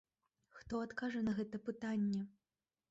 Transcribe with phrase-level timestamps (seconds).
[0.57, 2.21] Хто адкажа на гэта пытанне?